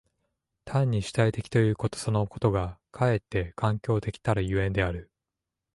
[0.65, 5.11] 単に主体的ということそのことがかえって環境的たる所以である。